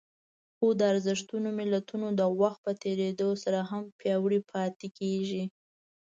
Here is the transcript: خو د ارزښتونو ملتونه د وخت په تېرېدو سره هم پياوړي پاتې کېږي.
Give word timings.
خو 0.57 0.67
د 0.79 0.81
ارزښتونو 0.93 1.49
ملتونه 1.59 2.07
د 2.19 2.21
وخت 2.39 2.59
په 2.65 2.71
تېرېدو 2.83 3.29
سره 3.43 3.59
هم 3.69 3.83
پياوړي 3.99 4.39
پاتې 4.51 4.87
کېږي. 4.99 5.43